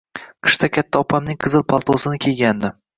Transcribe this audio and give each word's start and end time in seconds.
Qishda 0.47 0.69
katta 0.77 1.03
opamning 1.07 1.39
qizil 1.47 1.67
paltosini 1.71 2.25
kiygandim. 2.29 2.79